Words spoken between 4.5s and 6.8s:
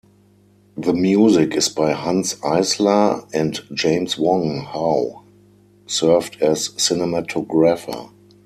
Howe served as